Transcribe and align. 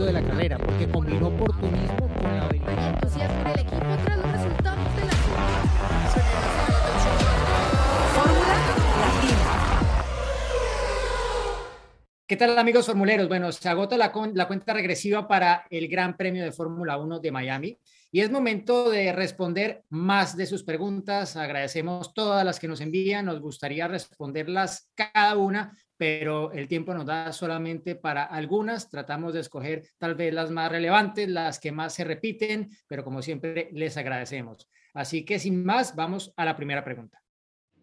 éxito 0.00 0.06
de 0.06 0.12
la 0.12 0.22
carrera, 0.22 0.58
porque 0.58 0.88
combinó 0.88 1.28
oportunismo 1.28 2.08
con 2.14 2.36
la 2.36 2.44
habilidad. 2.46 2.94
entusiasmo 2.94 3.48
el 3.48 3.60
equipo 3.60 3.96
tras 4.04 4.18
los 4.18 4.32
resultados 4.32 4.96
de 4.96 5.04
la 5.04 5.12
Fórmula 8.14 8.54
Latina. 8.98 9.38
¿Qué 12.26 12.36
tal 12.36 12.58
amigos 12.58 12.86
formuleros? 12.86 13.28
Bueno, 13.28 13.52
se 13.52 13.68
agota 13.68 13.96
la, 13.96 14.12
la 14.34 14.46
cuenta 14.46 14.72
regresiva 14.72 15.26
para 15.26 15.66
el 15.68 15.88
Gran 15.88 16.16
Premio 16.16 16.44
de 16.44 16.52
Fórmula 16.52 16.96
1 16.96 17.20
de 17.20 17.32
Miami 17.32 17.78
y 18.12 18.20
es 18.20 18.30
momento 18.30 18.90
de 18.90 19.12
responder 19.12 19.84
más 19.90 20.36
de 20.36 20.46
sus 20.46 20.62
preguntas. 20.62 21.36
Agradecemos 21.36 22.14
todas 22.14 22.44
las 22.44 22.58
que 22.58 22.68
nos 22.68 22.80
envían, 22.80 23.26
nos 23.26 23.40
gustaría 23.40 23.88
responderlas 23.88 24.90
cada 24.94 25.36
una, 25.36 25.76
pero 26.00 26.50
el 26.52 26.66
tiempo 26.66 26.94
nos 26.94 27.04
da 27.04 27.30
solamente 27.30 27.94
para 27.94 28.24
algunas. 28.24 28.88
Tratamos 28.88 29.34
de 29.34 29.40
escoger 29.40 29.82
tal 29.98 30.14
vez 30.14 30.32
las 30.32 30.50
más 30.50 30.72
relevantes, 30.72 31.28
las 31.28 31.60
que 31.60 31.72
más 31.72 31.92
se 31.92 32.04
repiten, 32.04 32.70
pero 32.88 33.04
como 33.04 33.20
siempre 33.20 33.68
les 33.74 33.98
agradecemos. 33.98 34.66
Así 34.94 35.26
que 35.26 35.38
sin 35.38 35.62
más, 35.62 35.94
vamos 35.94 36.32
a 36.38 36.46
la 36.46 36.56
primera 36.56 36.82
pregunta. 36.82 37.20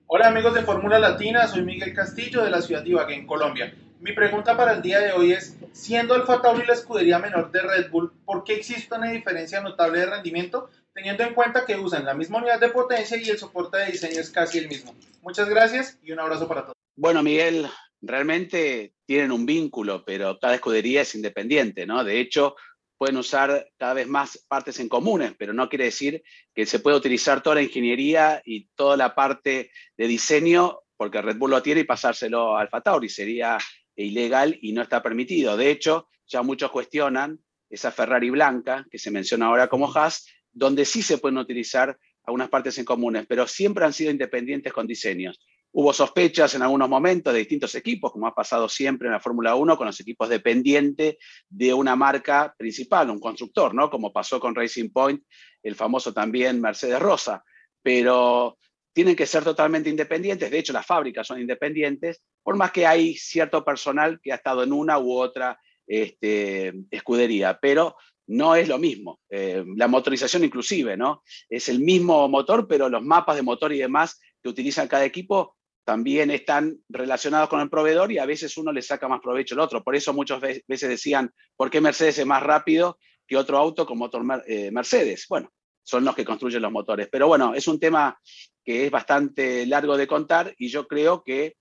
Hola 0.08 0.30
amigos 0.30 0.56
de 0.56 0.64
Fórmula 0.64 0.98
Latina, 0.98 1.48
soy 1.48 1.62
Miguel 1.62 1.94
Castillo 1.94 2.44
de 2.44 2.50
la 2.50 2.64
ciudad 2.64 2.82
de 2.82 2.90
Ibagué, 2.90 3.14
en 3.14 3.28
Colombia. 3.28 3.72
Mi 4.00 4.14
pregunta 4.14 4.58
para 4.58 4.74
el 4.74 4.82
día 4.82 5.00
de 5.00 5.12
hoy 5.12 5.34
es, 5.34 5.56
siendo 5.72 6.16
Alfa 6.16 6.42
Tauri 6.42 6.66
la 6.66 6.74
escudería 6.74 7.20
menor 7.20 7.52
de 7.52 7.62
Red 7.62 7.92
Bull, 7.92 8.12
¿por 8.26 8.44
qué 8.44 8.56
existe 8.56 8.96
una 8.96 9.12
diferencia 9.12 9.62
notable 9.62 10.00
de 10.00 10.08
rendimiento 10.08 10.72
teniendo 10.92 11.22
en 11.22 11.36
cuenta 11.36 11.68
que 11.68 11.78
usan 11.78 12.04
la 12.04 12.16
misma 12.16 12.40
unidad 12.40 12.60
de 12.60 12.70
potencia 12.70 13.16
y 13.16 13.30
el 13.30 13.38
soporte 13.38 13.78
de 13.78 13.92
diseño 13.92 14.20
es 14.20 14.32
casi 14.32 14.58
el 14.58 14.70
mismo? 14.70 14.96
Muchas 15.22 15.48
gracias 15.48 16.00
y 16.02 16.12
un 16.14 16.20
abrazo 16.20 16.48
para 16.48 16.62
todos. 16.62 16.74
Bueno, 16.96 17.22
Miguel, 17.22 17.68
realmente 18.02 18.94
tienen 19.06 19.32
un 19.32 19.46
vínculo, 19.46 20.04
pero 20.06 20.38
cada 20.40 20.56
escudería 20.56 21.02
es 21.02 21.16
independiente, 21.16 21.86
¿no? 21.86 22.04
De 22.04 22.20
hecho, 22.20 22.56
pueden 22.98 23.18
usar 23.18 23.70
cada 23.78 23.94
vez 23.94 24.08
más 24.08 24.46
partes 24.48 24.80
en 24.80 24.90
comunes, 24.90 25.34
pero 25.38 25.54
no 25.54 25.70
quiere 25.70 25.86
decir 25.86 26.24
que 26.54 26.66
se 26.66 26.80
pueda 26.80 26.98
utilizar 26.98 27.42
toda 27.42 27.56
la 27.56 27.64
ingeniería 27.64 28.42
y 28.44 28.68
toda 28.76 28.98
la 28.98 29.14
parte 29.14 29.72
de 29.96 30.08
diseño, 30.08 30.80
porque 30.98 31.22
Red 31.22 31.38
Bull 31.38 31.52
lo 31.52 31.62
tiene 31.62 31.82
y 31.82 31.86
pasárselo 31.86 32.58
a 32.58 32.62
Alfa 32.62 32.82
Tauri 32.82 33.10
sería 33.10 33.58
ilegal 33.96 34.58
y 34.62 34.74
no 34.74 34.82
está 34.82 35.02
permitido. 35.02 35.56
De 35.58 35.70
hecho, 35.70 36.10
ya 36.28 36.42
muchos 36.42 36.72
cuestionan 36.72 37.40
esa 37.70 37.92
Ferrari 37.92 38.30
blanca 38.30 38.86
que 38.90 38.98
se 38.98 39.12
menciona 39.12 39.48
ahora 39.48 39.68
como 39.68 39.92
Haas, 39.94 40.26
donde 40.52 40.86
sí 40.86 41.02
se 41.04 41.18
pueden 41.18 41.38
utilizar 41.38 41.98
algunas 42.24 42.50
partes 42.50 42.78
en 42.78 42.86
comunes, 42.86 43.26
pero 43.28 43.48
siempre 43.48 43.86
han 43.86 43.94
sido 43.94 44.12
independientes 44.12 44.74
con 44.74 44.88
diseños. 44.88 45.40
Hubo 45.72 45.94
sospechas 45.94 46.56
en 46.56 46.62
algunos 46.62 46.90
momentos 46.90 47.34
de 47.34 47.40
distintos 47.40 47.76
equipos, 47.76 48.12
como 48.12 48.28
ha 48.28 48.34
pasado 48.34 48.68
siempre 48.68 49.08
en 49.08 49.14
la 49.14 49.20
Fórmula 49.20 49.56
1, 49.56 49.78
con 49.78 49.88
los 49.88 50.00
equipos 50.00 50.30
dependientes 50.30 51.18
de 51.50 51.74
una 51.74 51.96
marca 51.96 52.56
principal, 52.58 53.10
un 53.10 53.20
constructor, 53.20 53.74
¿no? 53.74 53.90
Como 53.90 54.12
pasó 54.12 54.40
con 54.40 54.56
Racing 54.56 54.90
Point, 54.90 55.22
el 55.62 55.76
famoso 55.76 56.14
también 56.14 56.62
Mercedes 56.62 57.00
Rosa. 57.00 57.44
Pero 57.84 58.58
tienen 58.94 59.16
que 59.16 59.28
ser 59.28 59.44
totalmente 59.44 59.92
independientes, 59.92 60.50
de 60.50 60.58
hecho 60.58 60.74
las 60.74 60.86
fábricas 60.86 61.28
son 61.28 61.40
independientes, 61.40 62.24
por 62.42 62.56
más 62.56 62.72
que 62.72 62.88
hay 62.88 63.14
cierto 63.16 63.64
personal 63.64 64.20
que 64.20 64.32
ha 64.32 64.38
estado 64.38 64.64
en 64.64 64.74
una 64.74 64.98
u 64.98 65.12
otra 65.12 65.60
este, 65.86 66.74
escudería, 66.90 67.60
pero 67.62 67.96
no 68.28 68.56
es 68.56 68.68
lo 68.68 68.80
mismo. 68.80 69.20
Eh, 69.30 69.64
la 69.76 69.88
motorización 69.88 70.44
inclusive, 70.44 70.98
¿no? 70.98 71.24
Es 71.48 71.70
el 71.70 71.80
mismo 71.80 72.28
motor, 72.28 72.68
pero 72.68 72.90
los 72.90 73.04
mapas 73.04 73.36
de 73.36 73.44
motor 73.44 73.72
y 73.72 73.78
demás 73.78 74.20
que 74.42 74.50
utilizan 74.50 74.88
cada 74.88 75.06
equipo 75.06 75.57
también 75.88 76.32
están 76.32 76.82
relacionados 76.90 77.48
con 77.48 77.62
el 77.62 77.70
proveedor 77.70 78.12
y 78.12 78.18
a 78.18 78.26
veces 78.26 78.58
uno 78.58 78.74
le 78.74 78.82
saca 78.82 79.08
más 79.08 79.22
provecho 79.22 79.56
al 79.56 79.62
otro. 79.62 79.86
Por 79.86 79.96
eso 79.96 80.12
muchas 80.12 80.42
veces 80.42 80.90
decían, 80.90 81.34
¿por 81.56 81.70
qué 81.70 81.80
Mercedes 81.80 82.18
es 82.18 82.26
más 82.26 82.44
rápido 82.44 83.00
que 83.26 83.38
otro 83.38 83.58
auto 83.58 83.86
con 83.86 83.98
motor 83.98 84.22
eh, 84.48 84.70
Mercedes? 84.70 85.28
Bueno, 85.30 85.50
son 85.84 86.04
los 86.04 86.14
que 86.14 86.26
construyen 86.26 86.62
los 86.62 86.74
motores. 86.74 87.08
Pero 87.10 87.28
bueno, 87.28 87.54
es 87.54 87.70
un 87.70 87.80
tema 87.80 88.20
que 88.66 88.86
es 88.88 88.92
bastante 88.92 89.66
largo 89.66 89.96
de 89.96 90.08
contar 90.08 90.54
y 90.58 90.68
yo 90.68 90.90
creo 90.90 91.24
que 91.24 91.56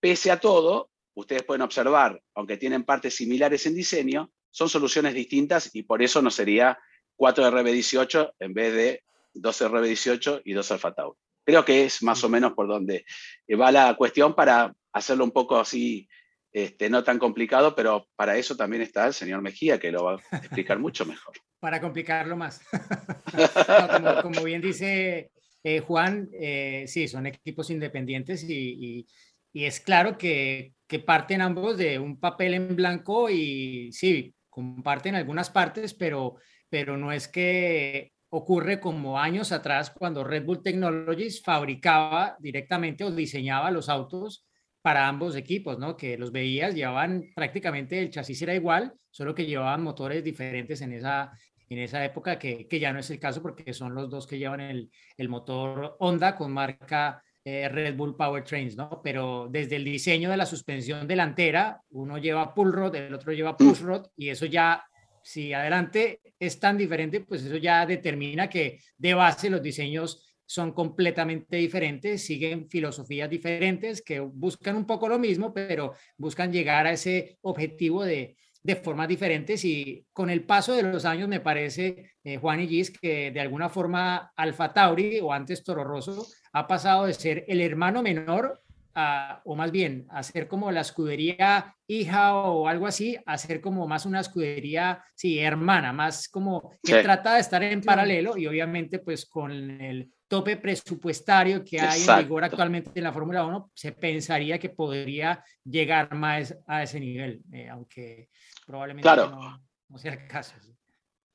pese 0.00 0.30
a 0.30 0.40
todo, 0.40 0.88
ustedes 1.12 1.42
pueden 1.42 1.60
observar, 1.60 2.22
aunque 2.36 2.56
tienen 2.56 2.84
partes 2.84 3.16
similares 3.16 3.66
en 3.66 3.74
diseño, 3.74 4.32
son 4.50 4.70
soluciones 4.70 5.12
distintas 5.12 5.68
y 5.74 5.82
por 5.82 6.02
eso 6.02 6.22
no 6.22 6.30
sería 6.30 6.78
4RB18 7.18 8.32
en 8.38 8.54
vez 8.54 8.72
de 8.72 9.02
12RB18 9.34 10.40
y 10.46 10.54
2 10.54 10.70
Alfa 10.70 10.94
Tauri. 10.94 11.18
Creo 11.48 11.64
que 11.64 11.86
es 11.86 12.02
más 12.02 12.22
o 12.24 12.28
menos 12.28 12.52
por 12.52 12.68
donde 12.68 13.06
va 13.58 13.72
la 13.72 13.94
cuestión 13.94 14.34
para 14.34 14.70
hacerlo 14.92 15.24
un 15.24 15.30
poco 15.30 15.56
así, 15.56 16.06
este, 16.52 16.90
no 16.90 17.02
tan 17.02 17.18
complicado, 17.18 17.74
pero 17.74 18.06
para 18.16 18.36
eso 18.36 18.54
también 18.54 18.82
está 18.82 19.06
el 19.06 19.14
señor 19.14 19.40
Mejía, 19.40 19.78
que 19.78 19.90
lo 19.90 20.04
va 20.04 20.18
a 20.30 20.36
explicar 20.36 20.78
mucho 20.78 21.06
mejor. 21.06 21.34
Para 21.58 21.80
complicarlo 21.80 22.36
más. 22.36 22.60
como, 24.22 24.42
bien 24.44 24.60
dice 24.60 25.30
eh, 25.64 25.80
Juan, 25.80 26.28
eh, 26.38 26.84
sí, 26.86 27.08
son 27.08 27.26
equipos 27.26 27.70
independientes 27.70 28.44
y, 28.46 29.06
y, 29.54 29.64
es 29.64 29.80
claro 29.80 30.18
que, 30.18 30.74
que, 30.86 30.98
parten 30.98 31.40
ambos 31.40 31.78
de 31.78 31.98
un 31.98 32.20
papel 32.20 32.52
en 32.52 32.76
blanco 32.76 33.30
y 33.30 33.90
sí, 33.92 34.34
comparten 34.50 35.14
algunas 35.14 35.48
partes, 35.48 35.94
pero, 35.94 36.36
pero 36.68 36.98
no 36.98 37.10
es 37.10 37.26
que 37.26 38.12
ocurre 38.30 38.80
como 38.80 39.18
años 39.18 39.52
atrás 39.52 39.90
cuando 39.90 40.24
Red 40.24 40.44
Bull 40.44 40.62
Technologies 40.62 41.42
fabricaba 41.42 42.36
directamente 42.38 43.04
o 43.04 43.10
diseñaba 43.10 43.70
los 43.70 43.88
autos 43.88 44.46
para 44.82 45.08
ambos 45.08 45.34
equipos, 45.36 45.78
¿no? 45.78 45.96
Que 45.96 46.16
los 46.16 46.32
veías, 46.32 46.74
llevaban 46.74 47.30
prácticamente 47.34 47.98
el 47.98 48.10
chasis 48.10 48.42
era 48.42 48.54
igual, 48.54 48.94
solo 49.10 49.34
que 49.34 49.46
llevaban 49.46 49.82
motores 49.82 50.22
diferentes 50.22 50.80
en 50.82 50.92
esa, 50.92 51.32
en 51.68 51.78
esa 51.78 52.04
época, 52.04 52.38
que, 52.38 52.66
que 52.68 52.78
ya 52.78 52.92
no 52.92 53.00
es 53.00 53.10
el 53.10 53.18
caso 53.18 53.42
porque 53.42 53.72
son 53.72 53.94
los 53.94 54.08
dos 54.08 54.26
que 54.26 54.38
llevan 54.38 54.60
el, 54.60 54.90
el 55.16 55.28
motor 55.28 55.96
Honda 55.98 56.36
con 56.36 56.52
marca 56.52 57.22
eh, 57.44 57.68
Red 57.68 57.96
Bull 57.96 58.16
Powertrains, 58.16 58.76
¿no? 58.76 59.00
Pero 59.02 59.48
desde 59.50 59.76
el 59.76 59.84
diseño 59.84 60.30
de 60.30 60.36
la 60.36 60.46
suspensión 60.46 61.06
delantera, 61.06 61.80
uno 61.90 62.18
lleva 62.18 62.54
pull 62.54 62.72
rod, 62.72 62.94
el 62.94 63.14
otro 63.14 63.32
lleva 63.32 63.56
push 63.56 63.80
rod, 63.80 64.06
y 64.16 64.28
eso 64.28 64.46
ya 64.46 64.84
si 65.28 65.52
adelante 65.52 66.22
es 66.38 66.58
tan 66.58 66.78
diferente, 66.78 67.20
pues 67.20 67.44
eso 67.44 67.58
ya 67.58 67.84
determina 67.84 68.48
que 68.48 68.80
de 68.96 69.12
base 69.12 69.50
los 69.50 69.62
diseños 69.62 70.26
son 70.46 70.72
completamente 70.72 71.58
diferentes, 71.58 72.24
siguen 72.24 72.66
filosofías 72.70 73.28
diferentes 73.28 74.00
que 74.00 74.20
buscan 74.20 74.76
un 74.76 74.86
poco 74.86 75.06
lo 75.06 75.18
mismo, 75.18 75.52
pero 75.52 75.92
buscan 76.16 76.50
llegar 76.50 76.86
a 76.86 76.92
ese 76.92 77.36
objetivo 77.42 78.04
de, 78.04 78.38
de 78.62 78.76
formas 78.76 79.06
diferentes. 79.06 79.66
Y 79.66 80.06
con 80.14 80.30
el 80.30 80.44
paso 80.44 80.74
de 80.74 80.84
los 80.84 81.04
años 81.04 81.28
me 81.28 81.40
parece, 81.40 82.12
eh, 82.24 82.38
Juan 82.38 82.60
y 82.60 82.68
Gis, 82.68 82.90
que 82.90 83.30
de 83.30 83.40
alguna 83.40 83.68
forma 83.68 84.32
Alfa 84.34 84.72
Tauri 84.72 85.20
o 85.20 85.30
antes 85.30 85.62
Toro 85.62 85.84
Rosso 85.84 86.26
ha 86.54 86.66
pasado 86.66 87.04
de 87.04 87.12
ser 87.12 87.44
el 87.48 87.60
hermano 87.60 88.02
menor 88.02 88.62
o 89.44 89.54
más 89.54 89.70
bien, 89.70 90.06
hacer 90.10 90.48
como 90.48 90.70
la 90.70 90.80
escudería 90.80 91.74
hija 91.86 92.34
o 92.34 92.68
algo 92.68 92.86
así, 92.86 93.16
hacer 93.26 93.60
como 93.60 93.86
más 93.86 94.06
una 94.06 94.20
escudería, 94.20 95.02
sí, 95.14 95.38
hermana, 95.38 95.92
más 95.92 96.28
como 96.28 96.72
que 96.82 97.02
trata 97.02 97.34
de 97.34 97.40
estar 97.40 97.62
en 97.62 97.80
paralelo 97.80 98.36
y 98.36 98.46
obviamente 98.46 98.98
pues 98.98 99.26
con 99.26 99.52
el 99.52 100.10
tope 100.26 100.56
presupuestario 100.56 101.64
que 101.64 101.80
hay 101.80 102.02
en 102.06 102.18
vigor 102.18 102.44
actualmente 102.44 102.90
en 102.94 103.04
la 103.04 103.12
Fórmula 103.12 103.44
1, 103.46 103.70
se 103.74 103.92
pensaría 103.92 104.58
que 104.58 104.68
podría 104.68 105.42
llegar 105.64 106.14
más 106.14 106.54
a 106.66 106.82
ese 106.82 107.00
nivel, 107.00 107.40
eh, 107.52 107.68
aunque 107.68 108.28
probablemente 108.66 109.08
no, 109.08 109.60
no, 109.88 109.98
sea 109.98 110.12
el 110.12 110.26
caso. 110.26 110.54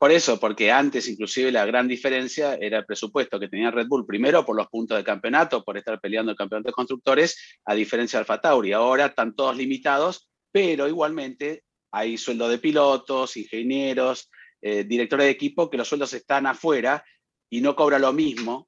Por 0.04 0.12
eso, 0.12 0.38
porque 0.38 0.70
antes 0.70 1.08
inclusive 1.08 1.50
la 1.50 1.66
gran 1.66 1.88
diferencia 1.88 2.56
era 2.56 2.80
el 2.80 2.86
presupuesto 2.86 3.40
que 3.40 3.48
tenía 3.48 3.72
Red 3.72 3.88
Bull, 3.88 4.06
primero 4.06 4.46
por 4.46 4.58
los 4.58 4.68
puntos 4.68 4.98
de 4.98 5.04
campeonato, 5.06 5.64
por 5.64 5.78
estar 5.78 5.98
peleando 6.02 6.30
el 6.30 6.38
campeonato 6.38 6.68
de 6.68 6.74
constructores, 6.74 7.58
a 7.64 7.74
diferencia 7.74 8.20
de 8.20 8.24
Alfa 8.24 8.42
Tauri. 8.42 8.74
Ahora 8.74 9.06
están 9.06 9.34
todos 9.34 9.56
limitados, 9.56 10.30
pero 10.52 10.90
igualmente 10.90 11.64
hay 11.90 12.18
sueldo 12.18 12.50
de 12.50 12.58
pilotos, 12.58 13.38
ingenieros, 13.38 14.30
eh, 14.62 14.84
directores 14.84 15.28
de 15.28 15.32
equipo, 15.32 15.70
que 15.70 15.78
los 15.78 15.88
sueldos 15.88 16.12
están 16.12 16.48
afuera 16.48 17.06
y 17.50 17.62
no 17.62 17.74
cobra 17.74 17.98
lo 17.98 18.12
mismo 18.12 18.68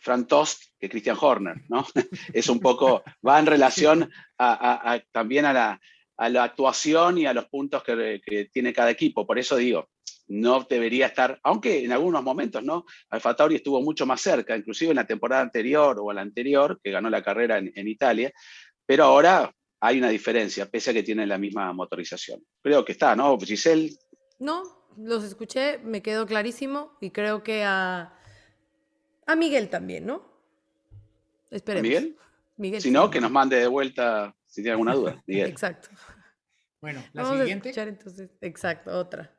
Frank 0.00 0.26
Tost 0.26 0.64
que 0.80 0.88
Christian 0.88 1.16
Horner, 1.20 1.62
¿no? 1.68 1.86
es 2.34 2.48
un 2.48 2.58
poco, 2.58 3.04
va 3.24 3.38
en 3.38 3.46
relación 3.46 4.10
también 5.12 5.44
a 5.44 5.52
la, 6.18 6.42
actuación 6.42 7.18
y 7.18 7.26
a 7.26 7.34
los 7.34 7.46
puntos 7.46 7.84
que 7.84 8.50
tiene 8.52 8.72
cada 8.72 8.90
equipo. 8.90 9.24
Por 9.24 9.38
eso 9.38 9.54
digo, 9.54 9.91
no 10.28 10.66
debería 10.68 11.06
estar, 11.06 11.38
aunque 11.42 11.84
en 11.84 11.92
algunos 11.92 12.22
momentos, 12.22 12.62
¿no? 12.62 12.84
Alfa 13.10 13.36
Tauri 13.36 13.56
estuvo 13.56 13.80
mucho 13.82 14.06
más 14.06 14.20
cerca, 14.20 14.56
inclusive 14.56 14.90
en 14.90 14.96
la 14.96 15.06
temporada 15.06 15.42
anterior 15.42 15.98
o 16.00 16.12
la 16.12 16.22
anterior, 16.22 16.80
que 16.82 16.90
ganó 16.90 17.10
la 17.10 17.22
carrera 17.22 17.58
en, 17.58 17.88
Italia, 17.88 18.32
pero 18.86 19.04
ahora 19.04 19.54
hay 19.80 19.98
una 19.98 20.08
diferencia, 20.08 20.70
pese 20.70 20.90
a 20.90 20.94
que 20.94 21.02
tienen 21.02 21.28
la 21.28 21.38
misma 21.38 21.72
motorización. 21.72 22.42
Creo 22.62 22.84
que 22.84 22.92
está, 22.92 23.14
¿no, 23.16 23.38
Giselle? 23.38 23.90
No, 24.38 24.62
los 24.96 25.24
escuché, 25.24 25.78
me 25.78 26.02
quedó 26.02 26.26
clarísimo 26.26 26.96
y 27.00 27.10
creo 27.10 27.42
que 27.42 27.64
a, 27.64 28.14
a 29.26 29.36
Miguel 29.36 29.68
también, 29.68 30.06
¿no? 30.06 30.32
Esperemos. 31.50 31.88
¿Miguel? 31.88 32.16
Miguel. 32.56 32.80
Si 32.80 32.90
no, 32.90 33.10
que 33.10 33.20
nos 33.20 33.30
mande 33.30 33.56
de 33.56 33.66
vuelta 33.66 34.34
si 34.46 34.62
tiene 34.62 34.72
alguna 34.72 34.94
duda. 34.94 35.22
Miguel. 35.26 35.50
Exacto. 35.50 35.88
Bueno, 36.80 37.02
la 37.12 37.22
Vamos 37.22 37.38
a 37.38 37.42
siguiente. 37.42 37.68
escuchar 37.68 37.88
entonces. 37.88 38.30
Exacto, 38.40 38.90
otra. 38.90 39.34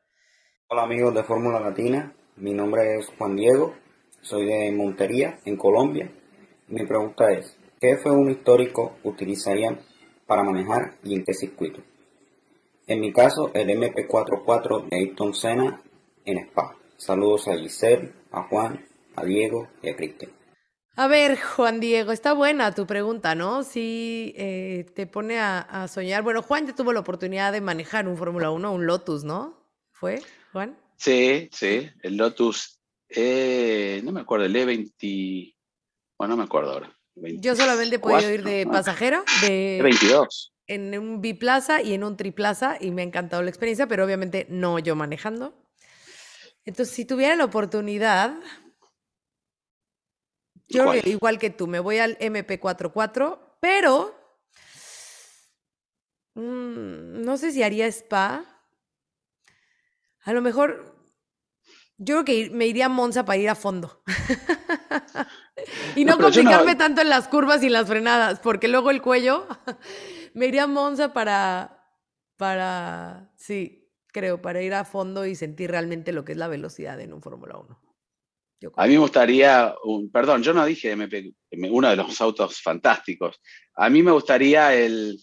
Hola 0.73 0.85
amigos 0.85 1.13
de 1.13 1.23
Fórmula 1.23 1.59
Latina, 1.59 2.15
mi 2.37 2.51
nombre 2.51 2.97
es 2.97 3.05
Juan 3.15 3.35
Diego, 3.35 3.75
soy 4.21 4.47
de 4.47 4.71
Montería, 4.71 5.37
en 5.45 5.55
Colombia. 5.55 6.11
Mi 6.67 6.83
pregunta 6.87 7.31
es, 7.31 7.55
¿qué 7.79 7.91
F1 8.01 8.31
histórico 8.31 8.95
utilizarían 9.03 9.81
para 10.25 10.41
manejar 10.41 10.95
y 11.03 11.13
en 11.13 11.23
qué 11.25 11.35
circuito? 11.35 11.83
En 12.87 13.01
mi 13.01 13.13
caso, 13.13 13.51
el 13.53 13.69
MP44 13.69 14.89
de 14.89 14.97
Ayrton 14.97 15.35
Senna 15.35 15.79
en 16.25 16.39
Spa. 16.39 16.75
Saludos 16.97 17.47
a 17.49 17.55
Giselle, 17.55 18.11
a 18.31 18.41
Juan, 18.47 18.83
a 19.15 19.23
Diego 19.23 19.67
y 19.83 19.89
a 19.89 19.95
Cristian. 19.95 20.31
A 20.95 21.07
ver, 21.07 21.39
Juan 21.39 21.81
Diego, 21.81 22.11
está 22.11 22.33
buena 22.33 22.73
tu 22.73 22.87
pregunta, 22.87 23.35
¿no? 23.35 23.61
Sí, 23.61 24.33
eh, 24.37 24.87
te 24.95 25.05
pone 25.05 25.37
a, 25.37 25.59
a 25.59 25.87
soñar. 25.87 26.23
Bueno, 26.23 26.41
Juan 26.41 26.65
ya 26.65 26.73
tuvo 26.73 26.93
la 26.93 27.01
oportunidad 27.01 27.51
de 27.51 27.61
manejar 27.61 28.07
un 28.07 28.17
Fórmula 28.17 28.49
1, 28.49 28.73
un 28.73 28.87
Lotus, 28.87 29.23
¿no? 29.23 29.61
¿Fue, 29.91 30.19
Juan? 30.53 30.77
Sí, 30.95 31.49
sí, 31.51 31.89
el 32.03 32.15
Lotus, 32.15 32.79
eh, 33.09 34.01
no 34.03 34.11
me 34.11 34.21
acuerdo, 34.21 34.45
el 34.45 34.55
E20, 34.55 35.55
bueno, 36.17 36.35
no 36.35 36.37
me 36.37 36.43
acuerdo 36.43 36.71
ahora. 36.71 36.97
Yo 37.15 37.55
solamente 37.55 37.97
he 37.97 37.99
podido 37.99 38.31
ir 38.31 38.43
24, 38.43 38.51
de 38.51 38.65
pasajero, 38.67 39.23
de, 39.41 39.79
E22. 39.81 40.51
en 40.67 40.97
un 40.97 41.21
biplaza 41.21 41.81
y 41.81 41.93
en 41.93 42.03
un 42.03 42.15
triplaza 42.15 42.77
y 42.79 42.91
me 42.91 43.01
ha 43.01 43.05
encantado 43.05 43.41
la 43.43 43.49
experiencia, 43.49 43.87
pero 43.87 44.05
obviamente 44.05 44.45
no 44.49 44.79
yo 44.79 44.95
manejando. 44.95 45.53
Entonces, 46.65 46.95
si 46.95 47.03
tuviera 47.05 47.35
la 47.35 47.45
oportunidad, 47.45 48.35
yo 50.67 50.85
¿Cuál? 50.85 51.07
igual 51.07 51.39
que 51.39 51.49
tú, 51.49 51.67
me 51.67 51.79
voy 51.79 51.97
al 51.97 52.17
MP44, 52.19 53.57
pero 53.59 54.15
mm, 56.35 57.21
no 57.23 57.37
sé 57.37 57.51
si 57.51 57.63
haría 57.63 57.87
spa. 57.87 58.52
A 60.23 60.33
lo 60.33 60.41
mejor, 60.41 60.95
yo 61.97 62.23
creo 62.23 62.25
que 62.25 62.49
me 62.49 62.67
iría 62.67 62.85
a 62.85 62.89
Monza 62.89 63.25
para 63.25 63.37
ir 63.37 63.49
a 63.49 63.55
fondo. 63.55 64.03
y 65.95 66.05
no, 66.05 66.17
complicarme 66.17 66.75
tanto 66.75 67.01
en 67.01 67.09
las 67.09 67.27
curvas 67.27 67.61
y 67.63 67.67
en 67.67 67.73
las 67.73 67.87
frenadas, 67.87 68.39
porque 68.39 68.67
luego 68.67 68.91
el 68.91 69.01
cuello, 69.01 69.47
me 70.33 70.47
iría 70.47 70.63
a 70.63 70.67
Monza 70.67 71.13
para, 71.13 71.83
para, 72.37 73.31
sí, 73.35 73.91
creo, 74.07 74.41
para 74.41 74.61
ir 74.61 74.73
a 74.73 74.85
fondo 74.85 75.25
y 75.25 75.35
sentir 75.35 75.71
realmente 75.71 76.13
lo 76.13 76.23
que 76.23 76.33
es 76.33 76.37
la 76.37 76.47
velocidad 76.47 76.99
en 77.01 77.13
un 77.13 77.21
Fórmula 77.21 77.57
1. 77.57 77.79
Yo 78.61 78.71
A 78.77 78.87
mí 78.87 78.93
me 78.93 78.99
gustaría, 78.99 79.75
un, 79.83 80.09
perdón, 80.09 80.41
yo 80.41 80.53
no 80.53 80.63
dije 80.65 80.91
MP, 80.91 81.33
uno 81.69 81.89
de 81.89 81.97
los 81.97 82.21
autos 82.21 82.61
fantásticos. 82.61 83.41
A 83.75 83.89
mí 83.89 84.01
me 84.01 84.11
gustaría 84.11 84.73
el, 84.73 85.19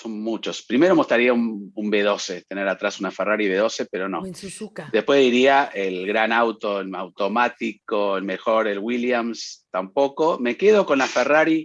son 0.00 0.20
muchos. 0.20 0.62
Primero 0.62 0.94
me 0.94 1.00
gustaría 1.00 1.32
un, 1.32 1.70
un 1.74 1.92
B12, 1.92 2.44
tener 2.48 2.66
atrás 2.68 3.00
una 3.00 3.10
Ferrari 3.10 3.48
B12, 3.48 3.88
pero 3.90 4.08
no. 4.08 4.24
En 4.24 4.34
Suzuka. 4.34 4.88
Después 4.92 5.20
diría 5.20 5.70
el 5.74 6.06
gran 6.06 6.32
auto, 6.32 6.80
el 6.80 6.94
automático, 6.94 8.16
el 8.16 8.24
mejor, 8.24 8.66
el 8.68 8.78
Williams, 8.78 9.66
tampoco. 9.70 10.38
Me 10.38 10.56
quedo 10.56 10.86
con 10.86 10.98
la 10.98 11.06
Ferrari 11.06 11.64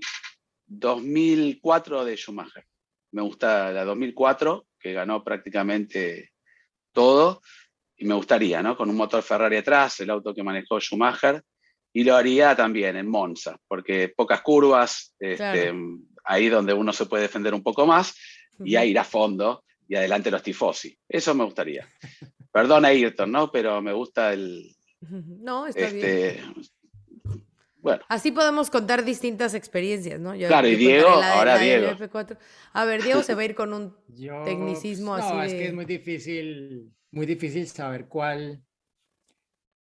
2004 0.68 2.04
de 2.06 2.18
Schumacher. 2.18 2.66
Me 3.12 3.22
gusta 3.22 3.72
la 3.72 3.86
2004, 3.86 4.68
que 4.78 4.94
ganó 4.94 5.24
prácticamente 5.24 6.32
todo, 6.92 7.42
y 7.96 8.06
me 8.06 8.16
gustaría, 8.16 8.62
¿no? 8.62 8.76
Con 8.76 8.90
un 8.90 8.98
motor 8.98 9.24
Ferrari 9.24 9.58
atrás, 9.58 10.02
el 10.02 10.10
auto 10.10 10.34
que 10.34 10.44
manejó 10.44 10.80
Schumacher, 10.80 11.42
y 11.94 12.04
lo 12.04 12.16
haría 12.16 12.54
también 12.56 12.98
en 12.98 13.08
Monza, 13.08 13.58
porque 13.70 14.10
pocas 14.10 14.42
curvas, 14.42 15.16
este. 15.18 15.74
Ahí 16.25 16.50
donde 16.50 16.74
uno 16.74 16.92
se 16.94 17.06
puede 17.06 17.24
defender 17.24 17.54
un 17.54 17.63
poco 17.63 17.86
más, 17.86 18.16
y 18.63 18.75
a 18.75 18.86
ir 18.86 18.98
a 19.00 19.04
fondo 19.04 19.63
y 19.88 19.95
adelante 19.95 20.31
los 20.31 20.42
tifosi. 20.44 20.98
Eso 21.07 21.36
me 21.36 21.44
gustaría. 21.44 21.88
Perdón 22.51 22.86
Ayrton, 22.86 23.31
¿no? 23.31 23.51
Pero 23.51 23.81
me 23.81 23.94
gusta 23.94 24.33
el. 24.33 24.75
No, 25.01 25.68
está 25.68 25.89
bien. 25.89 25.95
este, 26.06 26.42
bueno, 27.77 28.04
Así 28.10 28.31
podemos 28.31 28.72
contar 28.72 29.06
distintas 29.06 29.54
experiencias, 29.54 30.19
¿no? 30.19 30.33
Yo- 30.33 30.48
Claro, 30.48 30.68
y 30.68 30.75
Diego, 30.75 31.07
ahora 31.10 31.60
Diego. 31.60 31.89
F4. 31.89 32.38
A 32.74 32.86
ver, 32.86 33.04
Diego 33.04 33.22
se 33.22 33.36
va 33.36 33.42
a 33.42 33.45
ir 33.45 33.54
con 33.54 33.74
un... 33.74 33.95
Yo, 34.07 34.42
Tecnicismo 34.44 35.12
pues, 35.13 35.25
así 35.25 35.33
no, 35.36 35.44
es 35.44 35.51
de- 35.51 35.57
que 35.60 35.66
es 35.68 35.74
muy 35.74 35.86
difícil, 35.86 36.92
muy 37.12 37.25
difícil 37.27 37.68
saber 37.68 38.07
cuál, 38.07 38.63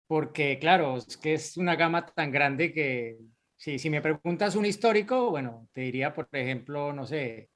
porque 0.06 0.58
claro, 0.58 0.98
es 0.98 1.16
que 1.16 1.34
es 1.34 1.56
una 1.56 1.76
gama 1.76 2.04
tan 2.04 2.30
grande 2.30 2.72
que 2.74 3.16
si, 3.64 3.78
si 3.78 3.88
me 3.88 4.02
preguntas 4.02 4.56
un 4.56 4.66
histórico, 4.66 5.30
bueno, 5.30 5.70
te 5.72 5.80
diría, 5.80 6.12
por 6.12 6.28
ejemplo, 6.32 6.92
no 6.92 7.06
sé, 7.06 7.48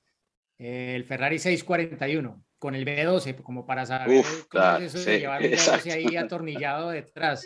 eh, 0.58 0.94
el 0.96 1.05
Ferrari 1.05 1.38
641 1.38 2.44
con 2.58 2.75
el 2.75 2.87
B12, 2.87 3.43
como 3.43 3.66
para 3.66 3.84
saber 3.84 4.20
Uf, 4.20 4.46
cómo 4.49 4.49
claro, 4.49 4.84
es 4.84 4.94
eso 4.94 5.05
de 5.05 5.16
sí, 5.16 5.20
llevar 5.20 5.43
un 5.43 5.49
B12 5.49 5.52
exacto. 5.52 5.93
ahí 5.93 6.16
atornillado 6.16 6.88
detrás. 6.88 7.44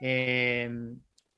Eh, 0.00 0.70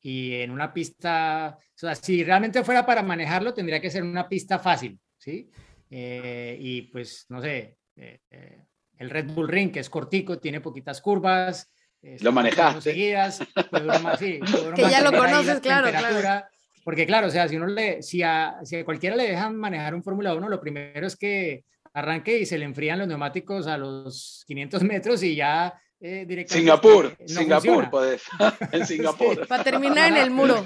y 0.02 0.34
en 0.34 0.50
una 0.50 0.75
pista, 0.75 1.56
o 1.58 1.78
sea, 1.78 1.94
si 1.94 2.23
realmente 2.23 2.62
fuera 2.62 2.84
para 2.84 3.02
manejarlo, 3.02 3.55
tendría 3.55 3.81
que 3.81 3.90
ser 3.90 4.02
una 4.02 4.29
pista 4.29 4.58
fácil, 4.58 5.00
¿sí? 5.17 5.50
Eh, 5.90 6.58
y 6.61 6.82
pues, 6.82 7.25
no 7.31 7.40
sé, 7.40 7.79
eh, 7.96 8.20
eh, 8.31 8.64
el 8.99 9.08
Red 9.08 9.32
Bull 9.32 9.49
Ring, 9.49 9.72
que 9.72 9.81
es 9.81 9.88
cortico, 9.88 10.38
tiene 10.38 10.61
poquitas 10.61 11.00
curvas. 11.00 11.72
está 12.02 12.31
más 12.31 12.44
o 12.44 12.44
menos 12.44 12.56
manejaste. 12.58 12.81
Seguidas, 12.82 13.40
pues 13.70 14.19
sí, 14.19 14.40
Que 14.75 14.82
ya 14.82 15.00
lo 15.00 15.17
conoces, 15.17 15.61
claro, 15.61 15.88
claro. 15.88 16.46
Porque 16.87 17.05
claro, 17.05 17.27
o 17.27 17.31
sea, 17.31 17.49
si, 17.49 17.56
uno 17.56 17.67
le, 17.67 18.00
si, 18.00 18.23
a, 18.23 18.59
si 18.62 18.77
a 18.77 18.85
cualquiera 18.85 19.17
le 19.17 19.25
dejan 19.25 19.56
manejar 19.56 19.93
un 19.93 20.05
Fórmula 20.05 20.37
1, 20.37 20.49
lo 20.49 20.61
primero 20.61 21.05
es 21.05 21.17
que 21.17 21.65
arranque 21.93 22.38
y 22.38 22.47
se 22.47 22.59
le 22.59 22.65
enfrían 22.65 23.00
los 23.00 23.09
neumáticos 23.09 23.67
a 23.67 23.77
los 23.77 24.44
500 24.47 24.85
metros 24.85 25.21
y 25.25 25.35
ya 25.35 25.75
eh, 25.99 26.25
directamente... 26.29 26.55
Singapur, 26.61 27.17
no 27.19 27.27
Singapur, 27.27 27.91
podés. 27.91 28.23
en 28.73 28.87
Singapur. 28.87 29.49
Para 29.49 29.65
terminar 29.65 30.12
en 30.12 30.19
el 30.19 30.31
muro. 30.31 30.65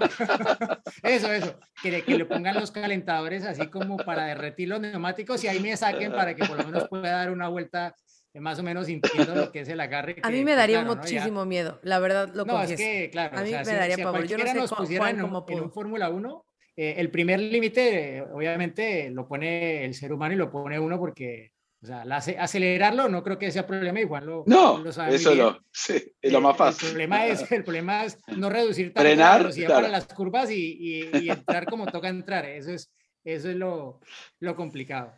Eso, 1.03 1.33
eso. 1.33 1.59
Que 1.83 1.91
le, 1.91 2.03
que 2.03 2.19
le 2.19 2.27
pongan 2.27 2.61
los 2.61 2.71
calentadores 2.71 3.47
así 3.47 3.69
como 3.69 3.97
para 3.97 4.27
derretir 4.27 4.69
los 4.69 4.79
neumáticos 4.79 5.43
y 5.45 5.49
ahí 5.49 5.59
me 5.59 5.75
saquen 5.75 6.13
para 6.13 6.35
que 6.35 6.45
por 6.45 6.59
lo 6.59 6.67
menos 6.67 6.87
pueda 6.87 7.13
dar 7.13 7.31
una 7.31 7.49
vuelta 7.49 7.95
más 8.35 8.59
o 8.59 8.63
menos 8.63 8.87
sintiendo 8.87 9.35
lo 9.35 9.51
que 9.53 9.61
es 9.61 9.69
el 9.69 9.81
agarre. 9.81 10.17
A 10.23 10.29
que- 10.29 10.37
mí 10.37 10.45
me 10.45 10.53
que 10.53 10.57
daría 10.57 10.79
claro, 10.81 10.95
¿no? 10.95 11.01
Muchísimo 11.01 11.45
miedo, 11.45 11.81
la 11.83 11.99
verdad 11.99 12.31
lo 12.35 12.45
no, 12.45 12.63
es 12.63 12.75
que, 12.77 13.11
claro, 13.11 13.37
A 13.37 13.41
o 13.41 13.45
mí 13.45 13.51
sea, 13.51 13.59
me 13.61 13.65
si- 13.65 13.73
daría 13.73 13.95
si 13.97 14.01
a 14.03 14.05
pavor. 14.05 14.25
Yo 14.27 14.39
no 14.39 14.47
sé 14.47 14.55
nos 14.55 14.73
pusieran 14.73 15.07
Juan 15.07 15.17
en, 15.17 15.23
cómo 15.23 15.45
un- 15.49 15.53
en 15.53 15.61
un 15.65 15.73
Fórmula 15.73 16.11
1, 16.11 16.45
eh, 16.77 16.95
el 16.99 17.11
primer 17.11 17.41
límite, 17.41 18.19
eh, 18.19 18.23
obviamente, 18.23 19.11
lo 19.11 19.27
pone 19.27 19.85
el 19.85 19.95
ser 19.95 20.13
humano 20.13 20.35
y 20.35 20.37
lo 20.37 20.51
pone 20.51 20.79
uno 20.79 20.99
porque, 20.99 21.53
o 21.83 21.87
sea, 21.87 22.05
la 22.05 22.19
ace- 22.19 22.39
acelerarlo 22.39 23.09
no 23.09 23.23
creo 23.25 23.39
que 23.39 23.51
sea 23.51 23.67
problema, 23.67 24.01
igual 24.01 24.27
lo, 24.27 24.45
No, 24.47 24.79
lo 24.79 24.93
sabe 24.93 25.17
eso 25.17 25.35
lo, 25.35 25.59
sí, 25.73 25.95
es 26.23 26.33
lo 26.33 26.39
Eh, 26.39 26.43
más 26.43 26.57
fácil. 26.57 26.87
El 26.89 26.93
problema 26.93 27.27
es, 27.27 27.41
el 27.53 27.65
problema 27.65 28.05
es 28.05 28.19
no 28.37 28.49
reducir 28.49 28.93
tanto 28.95 29.01
Frenar, 29.09 29.33
la 29.33 29.39
velocidad 29.39 29.67
claro. 29.67 29.81
para 29.83 29.93
las 29.93 30.07
curvas 30.07 30.51
y, 30.51 30.77
y- 30.79 31.19
y 31.19 31.31
entrar 31.31 31.67
como 31.67 31.87
toca 31.87 32.09
entrar. 32.09 32.45
Eso 32.45 32.71
es, 32.71 32.93
eso 33.25 33.51
es 33.51 33.57
lo, 33.57 34.01
lo 34.39 34.55
complicado. 34.57 35.13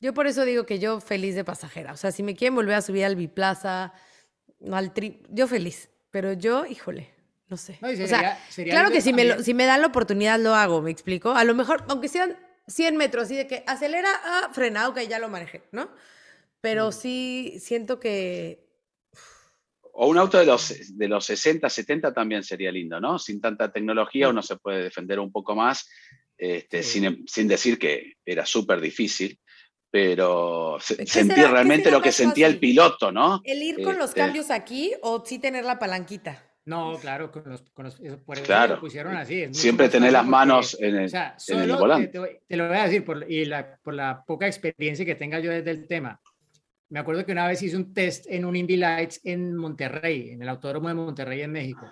Yo 0.00 0.12
por 0.14 0.26
eso 0.26 0.44
digo 0.44 0.66
que 0.66 0.78
yo 0.78 1.00
feliz 1.00 1.34
de 1.34 1.44
pasajera. 1.44 1.92
O 1.92 1.96
sea, 1.96 2.12
si 2.12 2.22
me 2.22 2.34
quieren 2.34 2.54
volver 2.54 2.74
a 2.74 2.82
subir 2.82 3.04
al 3.04 3.16
biplaza, 3.16 3.92
al 4.70 4.92
tri, 4.92 5.22
yo 5.30 5.46
feliz. 5.46 5.88
Pero 6.10 6.32
yo, 6.34 6.66
híjole, 6.66 7.10
no 7.48 7.56
sé. 7.56 7.78
No, 7.80 7.90
y 7.90 7.94
o 7.94 8.06
sea, 8.06 8.18
sería- 8.18 8.38
sería 8.50 8.72
claro 8.74 8.90
que 8.90 9.00
si 9.00 9.12
me, 9.12 9.24
lo- 9.24 9.42
si 9.42 9.54
me 9.54 9.64
dan 9.66 9.80
la 9.80 9.86
oportunidad 9.88 10.38
lo 10.38 10.54
hago, 10.54 10.82
¿me 10.82 10.90
explico? 10.90 11.32
A 11.32 11.44
lo 11.44 11.54
mejor, 11.54 11.84
aunque 11.88 12.08
sean 12.08 12.36
100 12.66 12.96
metros, 12.96 13.24
así 13.24 13.36
de 13.36 13.46
que 13.46 13.64
acelera, 13.66 14.08
ah, 14.24 14.50
frena, 14.52 14.88
ok, 14.88 15.00
ya 15.08 15.18
lo 15.18 15.28
manejé, 15.28 15.62
¿no? 15.72 15.84
Mm. 15.86 15.88
Pero 16.60 16.90
sí 16.92 17.56
siento 17.60 18.00
que 18.00 18.64
O 19.98 20.08
un 20.08 20.18
auto 20.18 20.36
de 20.38 20.44
los, 20.44 20.74
de 20.98 21.08
los 21.08 21.24
60, 21.24 21.70
70 21.70 22.12
también 22.12 22.42
sería 22.42 22.70
lindo, 22.70 23.00
¿no? 23.00 23.18
Sin 23.18 23.40
tanta 23.40 23.72
tecnología 23.72 24.28
uno 24.28 24.42
se 24.42 24.56
puede 24.56 24.82
defender 24.82 25.18
un 25.18 25.32
poco 25.32 25.54
más, 25.54 25.88
este, 26.36 26.82
Sí. 26.82 27.00
sin, 27.00 27.24
sin 27.26 27.48
decir 27.48 27.78
que 27.78 28.14
era 28.26 28.44
súper 28.44 28.80
difícil, 28.82 29.40
pero 29.96 30.76
se- 30.80 30.96
¿Qué 30.98 31.06
sentir 31.06 31.36
será- 31.36 31.50
realmente 31.52 31.90
lo 31.90 32.02
que 32.02 32.12
sentía 32.12 32.46
el 32.46 32.58
piloto, 32.58 33.10
¿no? 33.10 33.40
el 33.44 33.62
ir 33.62 33.82
con 33.82 33.96
los 33.96 34.10
Este, 34.10 34.20
cambios 34.20 34.50
aquí 34.50 34.92
o 35.02 35.24
sí 35.24 35.38
tener 35.38 35.64
la 35.64 35.78
palanquita. 35.78 36.42
No, 36.66 36.98
claro, 36.98 37.30
con 37.30 37.44
los, 37.46 37.62
con 37.72 37.84
los- 37.86 37.98
por 38.26 38.36
eso 38.36 38.44
Claro. 38.44 38.74
lo 38.74 38.80
pusieron 38.80 39.16
así. 39.16 39.42
es 39.42 39.56
Siempre 39.56 39.88
tener 39.88 40.12
las 40.12 40.22
porque- 40.22 40.30
manos 40.30 40.76
en 40.80 40.96
el, 40.96 41.04
O 41.06 41.08
sea, 41.08 41.36
en 41.48 41.60
el 41.60 41.72
volante. 41.76 42.08
te 42.08 42.42
te 42.46 42.56
lo 42.56 42.68
voy 42.68 42.76
a 42.76 42.82
decir 42.84 43.04
por, 43.04 43.30
y 43.30 43.44
la, 43.46 43.78
por 43.82 43.94
la 43.94 44.22
poca 44.26 44.46
experiencia 44.46 45.04
que 45.06 45.14
tenga 45.14 45.38
yo 45.38 45.50
desde 45.50 45.70
el 45.70 45.86
tema. 45.86 46.20
Me 46.90 46.98
acuerdo 47.00 47.24
que 47.24 47.32
una 47.32 47.46
vez 47.48 47.62
hice 47.62 47.76
un 47.76 47.94
test 47.94 48.26
en 48.28 48.44
un 48.44 48.54
Indy 48.54 48.76
Lights 48.76 49.20
en 49.24 49.56
Monterrey, 49.56 50.30
en 50.30 50.42
el 50.42 50.48
Autódromo 50.48 50.88
de 50.88 50.94
Monterrey 50.94 51.40
en 51.40 51.52
México. 51.52 51.86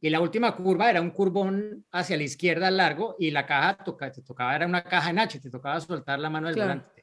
Y 0.00 0.10
la 0.10 0.20
última 0.20 0.54
curva 0.56 0.90
era 0.90 1.00
un 1.00 1.10
curvón 1.10 1.84
hacia 1.92 2.16
la 2.16 2.22
izquierda 2.24 2.70
largo 2.70 3.16
y 3.18 3.30
la 3.30 3.44
caja 3.46 3.76
toca, 3.84 4.10
te 4.12 4.22
tocaba, 4.22 4.54
era 4.54 4.66
una 4.66 4.82
caja 4.84 5.10
en 5.10 5.18
H, 5.18 5.40
te 5.40 5.50
tocaba 5.50 5.80
soltar 5.80 6.18
la 6.18 6.30
mano 6.30 6.46
del 6.48 6.56
Claro. 6.56 6.68
volante. 6.74 6.93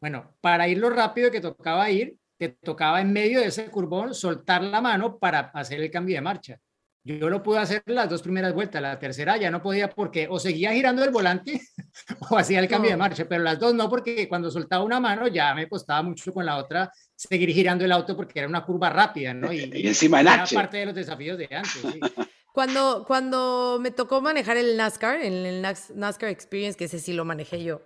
Bueno, 0.00 0.36
para 0.40 0.68
ir 0.68 0.78
lo 0.78 0.90
rápido 0.90 1.30
que 1.30 1.40
tocaba 1.40 1.90
ir, 1.90 2.16
te 2.38 2.50
tocaba 2.50 3.00
en 3.00 3.12
medio 3.12 3.40
de 3.40 3.46
ese 3.46 3.66
curvón 3.66 4.14
soltar 4.14 4.62
la 4.62 4.80
mano 4.80 5.18
para 5.18 5.50
hacer 5.54 5.80
el 5.80 5.90
cambio 5.90 6.14
de 6.14 6.20
marcha. 6.20 6.60
yo 7.02 7.28
lo 7.28 7.42
pude 7.42 7.58
hacer 7.58 7.82
las 7.86 8.08
dos 8.08 8.22
primeras 8.22 8.54
vueltas, 8.54 8.80
la 8.80 8.98
tercera 8.98 9.36
ya 9.36 9.50
no 9.50 9.62
podía 9.62 9.88
porque 9.88 10.28
o 10.30 10.38
seguía 10.38 10.72
girando 10.72 11.02
el 11.02 11.10
volante 11.10 11.60
o 12.30 12.38
hacía 12.38 12.60
el 12.60 12.68
cambio 12.68 12.90
de 12.90 12.96
marcha, 12.96 13.24
pero 13.28 13.42
las 13.42 13.58
dos 13.58 13.74
no 13.74 13.88
porque 13.88 14.28
cuando 14.28 14.50
soltaba 14.50 14.84
una 14.84 15.00
mano 15.00 15.26
ya 15.26 15.54
me 15.54 15.68
costaba 15.68 16.02
mucho 16.02 16.32
con 16.32 16.46
la 16.46 16.58
otra 16.58 16.92
seguir 17.16 17.50
girando 17.50 17.84
el 17.84 17.92
auto 17.92 18.16
porque 18.16 18.38
era 18.38 18.48
una 18.48 18.64
curva 18.64 18.90
rápida, 18.90 19.34
¿no? 19.34 19.52
Y, 19.52 19.62
encima 19.86 20.20
en 20.20 20.28
H. 20.28 20.54
parte 20.54 20.76
de 20.76 20.86
los 20.86 20.94
desafíos 20.94 21.38
de 21.38 21.48
antes, 21.50 21.82
sí. 21.82 22.00
Cuando, 22.52 23.04
cuando 23.06 23.78
me 23.80 23.92
tocó 23.92 24.20
manejar 24.20 24.56
el 24.56 24.76
NASCAR, 24.76 25.20
en 25.20 25.46
el 25.46 25.62
NASCAR 25.62 26.28
Experience, 26.30 26.76
que 26.76 26.86
ese 26.86 26.98
sí 26.98 27.12
lo 27.12 27.24
manejé 27.24 27.62
yo, 27.62 27.82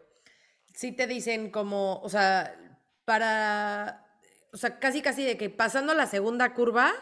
sí 0.74 0.92
te 0.92 1.06
dicen 1.06 1.50
como, 1.50 2.00
o 2.00 2.08
sea, 2.08 2.56
para, 3.04 4.06
o 4.52 4.56
sea, 4.56 4.78
casi 4.78 5.02
casi 5.02 5.24
de 5.24 5.36
que 5.36 5.50
pasando 5.50 5.94
la 5.94 6.06
segunda 6.06 6.54
curva, 6.54 6.92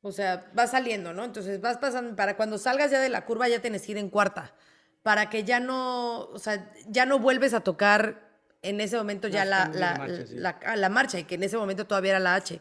o 0.00 0.12
sea, 0.12 0.50
vas 0.54 0.72
saliendo, 0.72 1.12
¿no? 1.12 1.24
Entonces 1.24 1.60
vas 1.60 1.78
pasando, 1.78 2.16
para 2.16 2.36
cuando 2.36 2.58
salgas 2.58 2.90
ya 2.90 3.00
de 3.00 3.08
la 3.08 3.24
curva 3.24 3.48
ya 3.48 3.60
tienes 3.60 3.82
que 3.82 3.92
ir 3.92 3.98
en 3.98 4.10
cuarta, 4.10 4.54
para 5.02 5.30
que 5.30 5.44
ya 5.44 5.60
no, 5.60 6.20
o 6.20 6.38
sea, 6.38 6.72
ya 6.88 7.06
no 7.06 7.18
vuelves 7.18 7.54
a 7.54 7.60
tocar 7.60 8.32
en 8.62 8.80
ese 8.80 8.96
momento 8.96 9.28
ya 9.28 9.44
la, 9.44 9.68
la, 9.74 10.76
la, 10.76 10.88
marcha 10.88 11.18
y 11.18 11.24
que 11.24 11.34
en 11.34 11.42
ese 11.42 11.56
momento 11.56 11.86
todavía 11.86 12.12
era 12.12 12.20
la 12.20 12.36
H. 12.36 12.60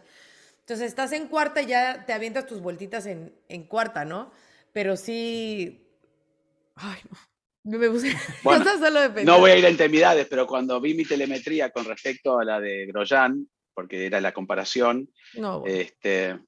Entonces 0.60 0.88
estás 0.88 1.12
en 1.12 1.28
cuarta 1.28 1.62
y 1.62 1.68
ya 1.68 2.06
te 2.06 2.14
avientas 2.14 2.48
tus 2.48 2.62
vueltitas 2.62 3.06
en, 3.06 3.34
en 3.48 3.64
cuarta, 3.64 4.04
¿no? 4.04 4.32
Pero 4.74 4.98
sí. 4.98 5.88
Ay, 6.76 7.00
no. 7.10 7.31
Me 7.64 7.90
puse. 7.90 8.16
Bueno, 8.44 8.66
no 9.24 9.40
voy 9.40 9.52
a 9.52 9.58
ir 9.58 9.66
a 9.66 9.70
intimidades, 9.70 10.28
pero 10.28 10.48
cuando 10.48 10.82
vi 10.82 10.94
mi 10.94 11.06
telemetría 11.06 11.70
con 11.70 11.86
respecto 11.86 12.40
a 12.40 12.46
la 12.46 12.60
de 12.60 12.88
Grosjean, 12.88 13.48
porque 13.74 14.06
era 14.06 14.20
la 14.20 14.34
comparación, 14.34 15.10
este, 15.66 16.40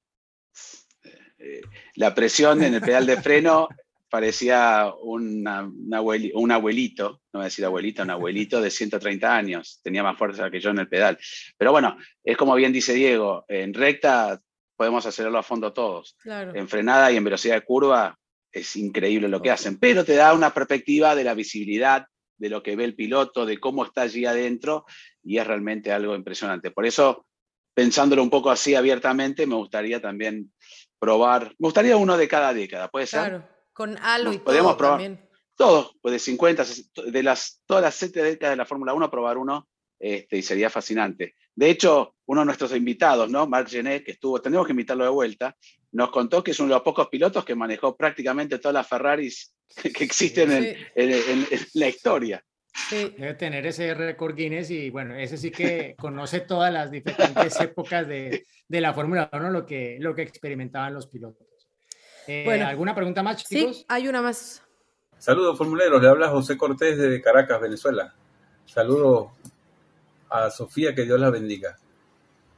eh, 1.38 1.62
la 1.96 2.14
presión 2.16 2.64
en 2.64 2.74
el 2.74 2.82
pedal 2.82 3.06
de 3.06 3.22
freno 3.22 3.68
parecía 4.10 4.92
un 5.02 5.48
abuelito, 5.94 7.22
no 7.32 7.40
voy 7.40 7.42
a 7.42 7.46
decir 7.46 7.66
abuelita, 7.66 8.04
un 8.04 8.12
abuelito 8.12 8.62
de 8.62 8.70
130 8.70 9.36
años, 9.36 9.80
tenía 9.84 10.04
más 10.04 10.18
fuerza 10.18 10.52
que 10.52 10.60
yo 10.60 10.70
en 10.70 10.80
el 10.80 10.88
pedal. 10.88 11.18
Pero 11.58 11.72
bueno, 11.72 11.98
es 12.24 12.38
como 12.38 12.54
bien 12.56 12.74
dice 12.74 12.94
Diego, 12.94 13.46
en 13.48 13.74
recta 13.74 14.40
podemos 14.76 15.06
hacerlo 15.06 15.38
a 15.38 15.44
fondo 15.44 15.74
todos. 15.74 16.16
En 16.26 16.68
frenada 16.68 17.12
y 17.12 17.18
en 17.18 17.24
velocidad 17.24 17.56
de 17.56 17.62
curva 17.62 18.18
es 18.54 18.76
increíble 18.76 19.28
lo 19.28 19.42
que 19.42 19.52
hacen, 19.52 19.78
pero 19.80 20.06
te 20.06 20.14
da 20.14 20.34
una 20.34 20.54
perspectiva 20.54 21.16
de 21.16 21.24
la 21.24 21.34
visibilidad, 21.34 22.06
de 22.38 22.50
lo 22.50 22.62
que 22.62 22.76
ve 22.76 22.86
el 22.86 22.96
piloto, 22.96 23.46
de 23.46 23.60
cómo 23.60 23.84
está 23.84 24.04
allí 24.04 24.26
adentro, 24.26 24.86
y 25.24 25.40
es 25.40 25.48
realmente 25.48 25.92
algo 25.92 26.16
impresionante. 26.16 26.72
Por 26.72 26.86
eso, 26.86 27.26
pensándolo 27.74 28.22
un 28.22 28.30
poco 28.30 28.52
así 28.52 28.76
abiertamente, 28.76 29.48
me 29.48 29.56
gustaría 29.56 30.00
también 30.00 30.54
probar, 31.00 31.56
me 31.58 31.68
gustaría 31.68 31.98
uno 31.98 32.16
de 32.16 32.28
cada 32.28 32.54
década, 32.54 32.90
¿puede 32.90 33.08
ser? 33.08 33.20
Claro. 33.22 33.50
Con 33.74 33.98
halo 33.98 34.32
y 34.32 34.38
todo 34.38 34.78
probar 34.78 35.00
también. 35.00 35.30
Todo, 35.56 35.94
pues 36.02 36.14
de 36.14 36.20
50, 36.20 36.66
de 37.08 37.24
las, 37.24 37.62
todas 37.66 37.84
las 37.84 37.96
siete 37.96 38.22
décadas 38.22 38.54
de 38.54 38.58
la 38.58 38.66
Fórmula 38.66 38.94
1, 38.94 39.10
probar 39.10 39.38
uno 39.38 39.68
este, 40.00 40.38
y 40.38 40.42
sería 40.44 40.70
fascinante. 40.70 41.36
De 41.56 41.70
hecho, 41.70 42.16
uno 42.26 42.42
de 42.42 42.46
nuestros 42.46 42.76
invitados, 42.76 43.30
¿no? 43.30 43.48
Marc 43.48 43.70
Genet, 43.70 44.04
que 44.04 44.12
estuvo, 44.12 44.42
tenemos 44.42 44.66
que 44.66 44.74
invitarlo 44.74 45.04
de 45.04 45.10
vuelta, 45.10 45.56
nos 45.92 46.10
contó 46.10 46.44
que 46.44 46.52
es 46.52 46.60
uno 46.60 46.70
de 46.70 46.76
los 46.76 46.84
pocos 46.84 47.08
pilotos 47.10 47.46
que 47.46 47.56
manejó 47.56 47.96
prácticamente 47.96 48.58
todas 48.60 48.74
las 48.74 48.88
Ferraris 48.88 49.54
que 49.94 50.04
existen 50.04 50.52
en, 50.96 51.48
la 51.74 51.88
historia. 51.88 52.44
Debe 52.90 53.36
tener 53.36 53.68
ese 53.68 53.94
récord 53.94 54.36
Guinness 54.36 54.72
y 54.72 54.90
bueno, 54.90 55.16
ese 55.16 55.38
sí 55.38 55.52
que 55.52 55.96
conoce 56.00 56.42
todas 56.42 56.74
las 56.74 56.90
diferentes 56.90 57.60
épocas 57.62 58.08
de, 58.08 58.46
de 58.68 58.82
la 58.82 58.94
Fórmula 58.94 59.30
1, 59.32 59.52
lo 59.52 59.66
que, 59.66 59.98
lo 60.00 60.16
que 60.16 60.24
experimentaban 60.24 60.94
los 60.94 61.06
pilotos. 61.08 61.48
Eh, 62.26 62.44
bueno, 62.46 62.66
¿Alguna 62.66 62.96
pregunta 62.96 63.22
más, 63.22 63.44
chicos? 63.44 63.78
Sí, 63.78 63.86
hay 63.88 64.08
una 64.08 64.22
más. 64.22 64.64
Saludos, 65.20 65.58
formuleros. 65.58 66.02
Le 66.02 66.08
habla 66.08 66.30
José 66.30 66.58
Cortés 66.58 66.98
de 66.98 67.22
Caracas, 67.22 67.62
Venezuela. 67.62 68.16
Saludos 68.66 69.30
a 70.34 70.50
Sofía, 70.50 70.96
que 70.96 71.04
Dios 71.04 71.20
la 71.20 71.30
bendiga. 71.30 71.78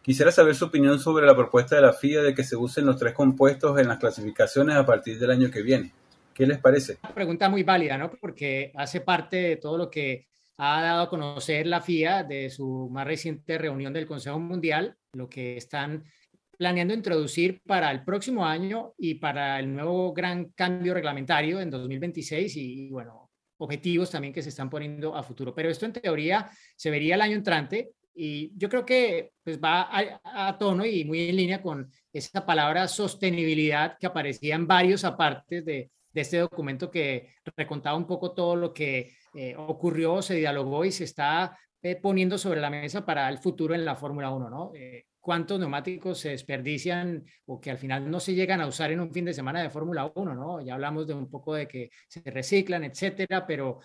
Quisiera 0.01 0.32
saber 0.32 0.55
su 0.55 0.65
opinión 0.65 1.00
sobre 1.00 1.25
la 1.25 1.36
propuesta 1.36 1.75
de 1.75 1.82
la 1.82 1.91
FIA 1.91 2.22
de 2.22 2.34
que 2.34 2.44
se 2.44 2.55
usen 2.55 2.86
los 2.86 2.98
tres 2.98 3.13
compuestos 3.13 3.77
en 3.79 3.88
las 3.88 3.98
clasificaciones 3.98 4.75
a 4.75 4.86
partir 4.86 5.20
del 5.20 5.32
año 5.32 5.51
que 5.51 5.62
viene. 5.62 5.91
¿Qué 6.34 6.46
les 6.46 6.60
parece? 6.60 7.00
Una 7.03 7.13
pregunta 7.13 7.50
muy 7.50 7.63
válida, 7.63 7.98
¿no? 7.98 8.10
Porque 8.12 8.72
hace 8.75 9.01
parte 9.01 9.38
de 9.38 9.55
todo 9.58 9.77
lo 9.77 9.89
que 9.89 10.27
ha 10.58 10.82
dado 10.82 11.01
a 11.03 11.10
conocer 11.10 11.67
la 11.67 11.82
FIA 11.82 12.24
de 12.24 12.50
su 12.50 12.89
más 12.91 13.05
reciente 13.05 13.58
reunión 13.58 13.94
del 13.94 14.05
Consejo 14.05 14.39
Mundial, 14.39 14.96
lo 15.13 15.27
que 15.27 15.58
están 15.58 16.03
planeando 16.58 16.94
introducir 16.94 17.62
para 17.65 17.91
el 17.91 18.03
próximo 18.03 18.46
año 18.46 18.94
y 18.98 19.15
para 19.15 19.60
el 19.60 19.74
nuevo 19.74 20.13
gran 20.13 20.46
cambio 20.51 20.94
reglamentario 20.94 21.60
en 21.60 21.70
2026 21.70 22.55
y, 22.55 22.89
bueno, 22.89 23.25
objetivos 23.57 24.12
también 24.12 24.33
que 24.33 24.41
se 24.41 24.50
están 24.50 24.69
poniendo 24.69 25.15
a 25.15 25.24
futuro. 25.24 25.53
Pero 25.53 25.69
esto 25.69 25.85
en 25.85 25.93
teoría 25.93 26.50
se 26.75 26.89
vería 26.89 27.15
el 27.15 27.21
año 27.21 27.35
entrante 27.35 27.91
y 28.13 28.51
yo 28.57 28.69
creo 28.69 28.85
que 28.85 29.31
pues 29.43 29.59
va 29.59 29.89
a, 29.91 30.57
tono 30.57 30.85
y 30.85 31.03
muy 31.03 31.29
en 31.29 31.35
línea 31.35 31.62
con 31.62 31.91
esa 32.13 32.45
palabra 32.45 32.88
sostenibilidad 32.88 33.97
que 34.00 34.07
aparecía 34.07 34.55
en 34.55 34.67
varios 34.67 35.03
apartes 35.03 35.65
de, 35.65 35.91
de 36.13 36.21
este 36.21 36.38
documento 36.38 36.89
que 36.89 37.35
recontaba 37.57 37.97
un 37.97 38.07
poco 38.07 38.31
todo 38.31 38.55
lo 38.55 38.74
que 38.74 39.12
eh, 39.33 39.53
ocurrió, 39.57 40.21
se 40.21 40.35
dialogó 40.35 40.85
y 40.85 40.91
se 40.91 41.03
está 41.03 41.57
eh, 41.81 41.97
poniendo 41.97 42.38
sobre 42.38 42.62
la 42.62 42.69
mesa 42.69 43.05
para 43.05 43.27
el 43.27 43.38
futuro 43.38 43.75
en 43.75 43.83
la 43.83 43.97
Fórmula 43.97 44.31
1, 44.31 44.50
¿no? 44.50 44.71
Eh, 44.74 45.07
cuántos 45.25 45.60
neumáticos 45.60 46.20
se 46.20 46.29
desperdician 46.29 47.25
o 47.48 47.60
que 47.60 47.72
al 47.72 47.79
final 47.79 48.12
no 48.12 48.20
se 48.20 48.36
llegan 48.36 48.62
a 48.62 48.67
usar 48.67 48.91
en 48.91 49.00
un 49.00 49.12
fin 49.12 49.25
de 49.25 49.34
semana 49.34 49.63
de 49.63 49.72
Fórmula 49.72 50.12
1, 50.13 50.36
¿no? 50.36 50.62
Ya 50.62 50.75
hablamos 50.75 51.08
de 51.08 51.15
un 51.15 51.32
poco 51.32 51.55
de 51.55 51.67
que 51.67 51.89
se 52.08 52.22
reciclan, 52.29 52.84
etcétera, 52.84 53.44
pero, 53.48 53.79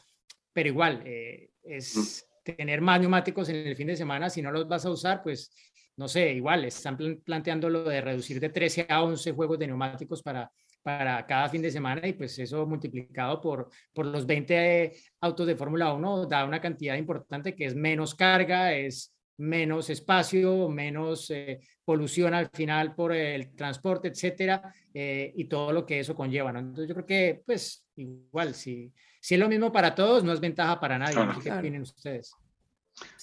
pero 0.52 0.68
igual, 0.68 1.02
eh, 1.06 1.49
es 1.62 2.28
tener 2.44 2.82
más 2.82 3.00
neumáticos 3.00 3.49
en 3.49 3.56
el 3.56 3.75
fin 3.75 3.87
de 3.87 3.97
semana, 3.97 4.28
si 4.28 4.42
no 4.42 4.52
los 4.52 4.68
vas 4.68 4.85
a 4.85 4.90
usar, 4.90 5.23
pues 5.23 5.50
no 5.97 6.09
sé, 6.09 6.30
igual, 6.35 6.66
están 6.66 6.99
planteando 7.25 7.70
lo 7.70 7.85
de 7.85 8.02
reducir 8.02 8.38
de 8.38 8.50
13 8.50 8.85
a 8.90 9.02
11 9.02 9.32
juegos 9.32 9.59
de 9.59 9.68
neumáticos 9.68 10.23
para, 10.23 10.52
para 10.82 11.25
cada 11.26 11.49
fin 11.49 11.62
de 11.62 11.70
semana 11.70 12.06
y 12.06 12.12
pues 12.12 12.38
eso 12.38 12.66
multiplicado 12.66 13.40
por, 13.40 13.70
por 13.94 14.04
los 14.04 14.26
20 14.26 14.92
autos 15.23 15.47
de 15.47 15.56
Fórmula 15.56 15.90
1 15.94 16.26
da 16.26 16.44
una 16.44 16.61
cantidad 16.61 16.97
importante 16.97 17.54
que 17.54 17.64
es 17.64 17.75
menos 17.75 18.14
carga, 18.14 18.75
es 18.75 19.14
menos 19.40 19.88
espacio, 19.88 20.68
menos 20.68 21.30
eh, 21.30 21.61
polución 21.82 22.35
al 22.35 22.50
final 22.50 22.94
por 22.94 23.14
el 23.14 23.54
transporte, 23.56 24.09
etcétera, 24.09 24.75
eh, 24.92 25.32
y 25.35 25.47
todo 25.47 25.73
lo 25.73 25.87
que 25.87 26.00
eso 26.00 26.14
conlleva. 26.14 26.50
Entonces 26.50 26.88
yo 26.88 26.94
creo 26.94 27.06
que, 27.06 27.42
pues, 27.47 27.87
igual, 27.97 28.54
si, 28.54 28.92
si 29.20 29.35
es 29.35 29.40
lo 29.40 29.49
mismo 29.49 29.73
para 29.73 29.94
todos, 29.94 30.23
no 30.23 30.32
es 30.32 30.40
ventaja 30.40 30.78
para 30.78 30.99
nadie. 30.99 31.16
¿Qué 31.42 31.50
opinan 31.50 31.82
ustedes? 31.82 32.32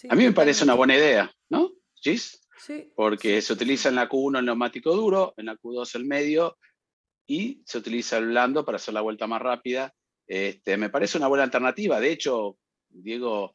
a 0.09 0.15
mí 0.15 0.23
me 0.23 0.31
parece 0.31 0.63
una 0.63 0.73
buena 0.73 0.95
idea, 0.95 1.31
¿no, 1.49 1.71
Gis? 1.93 2.41
Sí. 2.57 2.91
Porque 2.95 3.39
se 3.43 3.53
utiliza 3.53 3.89
en 3.89 3.95
la 3.95 4.09
Q1 4.09 4.39
el 4.39 4.45
neumático 4.45 4.95
duro, 4.95 5.35
en 5.37 5.45
la 5.45 5.55
Q2 5.55 5.95
el 5.95 6.05
medio, 6.05 6.57
y 7.27 7.61
se 7.63 7.77
utiliza 7.77 8.17
el 8.17 8.27
blando 8.27 8.65
para 8.65 8.77
hacer 8.77 8.95
la 8.95 9.01
vuelta 9.01 9.27
más 9.27 9.41
rápida. 9.41 9.93
Este, 10.25 10.77
me 10.77 10.89
parece 10.89 11.19
una 11.19 11.27
buena 11.27 11.43
alternativa. 11.43 11.99
De 11.99 12.11
hecho, 12.11 12.57
Diego 12.89 13.53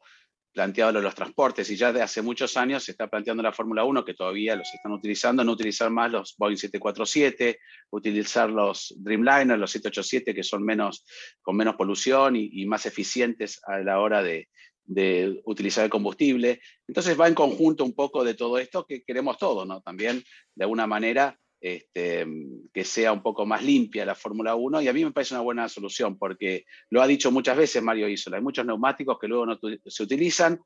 planteado 0.53 1.01
los 1.01 1.15
transportes 1.15 1.69
y 1.71 1.75
ya 1.75 1.91
de 1.91 2.01
hace 2.01 2.21
muchos 2.21 2.55
años 2.55 2.83
se 2.83 2.91
está 2.91 3.07
planteando 3.07 3.41
la 3.41 3.51
Fórmula 3.51 3.83
1 3.83 4.05
que 4.05 4.13
todavía 4.13 4.55
los 4.55 4.71
están 4.73 4.91
utilizando, 4.91 5.43
no 5.43 5.51
utilizar 5.51 5.89
más 5.89 6.11
los 6.11 6.35
Boeing 6.37 6.57
747, 6.57 7.59
utilizar 7.89 8.49
los 8.49 8.93
Dreamliner, 8.97 9.57
los 9.57 9.71
787 9.71 10.35
que 10.35 10.43
son 10.43 10.63
menos, 10.63 11.05
con 11.41 11.57
menos 11.57 11.75
polución 11.75 12.35
y, 12.35 12.65
más 12.65 12.85
eficientes 12.85 13.59
a 13.65 13.79
la 13.79 13.99
hora 13.99 14.21
de, 14.21 14.47
de, 14.85 15.41
utilizar 15.45 15.83
el 15.83 15.89
combustible. 15.89 16.61
Entonces 16.87 17.19
va 17.19 17.27
en 17.27 17.35
conjunto 17.35 17.83
un 17.83 17.93
poco 17.93 18.23
de 18.23 18.35
todo 18.35 18.57
esto 18.59 18.85
que 18.85 19.03
queremos 19.03 19.37
todos, 19.37 19.67
¿no? 19.67 19.81
También 19.81 20.23
de 20.55 20.63
alguna 20.63 20.87
manera 20.87 21.37
este, 21.63 22.27
que 22.73 22.83
sea 22.83 23.13
un 23.13 23.23
poco 23.23 23.45
más 23.45 23.63
limpia 23.63 24.05
la 24.05 24.15
Fórmula 24.15 24.53
1 24.53 24.81
y 24.81 24.89
a 24.89 24.93
mí 24.93 25.05
me 25.05 25.13
parece 25.13 25.33
una 25.33 25.43
buena 25.43 25.69
solución 25.69 26.17
porque 26.17 26.65
lo 26.89 27.01
ha 27.01 27.07
dicho 27.07 27.31
muchas 27.31 27.55
veces 27.55 27.81
Mario 27.81 28.09
Isola, 28.09 28.35
hay 28.35 28.43
muchos 28.43 28.65
neumáticos 28.65 29.17
que 29.17 29.29
luego 29.29 29.45
no 29.45 29.57
se 29.85 30.03
utilizan. 30.03 30.59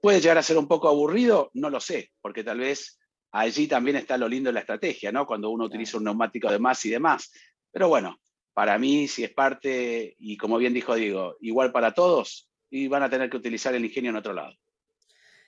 ¿Puede 0.00 0.20
llegar 0.20 0.38
a 0.38 0.44
ser 0.44 0.58
un 0.58 0.68
poco 0.68 0.88
aburrido? 0.88 1.50
No 1.54 1.70
lo 1.70 1.80
sé, 1.80 2.12
porque 2.20 2.44
tal 2.44 2.60
vez 2.60 3.00
allí 3.32 3.66
también 3.66 3.96
está 3.96 4.16
lo 4.16 4.28
lindo 4.28 4.48
de 4.48 4.54
la 4.54 4.60
estrategia, 4.60 5.10
¿no? 5.10 5.26
Cuando 5.26 5.50
uno 5.50 5.64
utiliza 5.64 5.96
un 5.96 6.04
neumático 6.04 6.48
de 6.52 6.60
más 6.60 6.84
y 6.84 6.90
demás. 6.90 7.32
Pero 7.72 7.88
bueno, 7.88 8.20
para 8.54 8.78
mí, 8.78 9.08
si 9.08 9.24
es 9.24 9.30
parte, 9.32 10.14
y 10.20 10.36
como 10.36 10.56
bien 10.56 10.72
dijo 10.72 10.94
Diego, 10.94 11.36
igual 11.40 11.72
para 11.72 11.94
todos, 11.94 12.48
y 12.70 12.86
van 12.86 13.02
a 13.02 13.10
tener 13.10 13.28
que 13.28 13.38
utilizar 13.38 13.74
el 13.74 13.84
ingenio 13.84 14.10
en 14.10 14.18
otro 14.18 14.34
lado. 14.34 14.56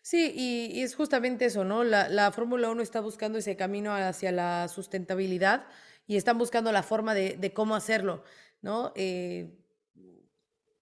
Sí, 0.05 0.33
y, 0.37 0.83
es 0.83 0.95
justamente 0.97 1.47
eso, 1.47 1.65
¿no? 1.65 1.83
La, 1.83 2.31
Fórmula 2.31 2.69
1 2.69 2.83
está 2.83 3.01
buscando 3.01 3.39
ese 3.39 3.57
camino 3.57 3.95
hacia 3.95 4.33
la 4.33 4.69
sustentabilidad 4.69 5.67
y 6.07 6.17
están 6.17 6.37
buscando 6.37 6.73
la 6.73 6.83
forma 6.83 7.15
de, 7.15 7.53
cómo 7.55 7.75
hacerlo, 7.75 8.23
¿no? 8.61 8.93
Eh, 8.97 9.57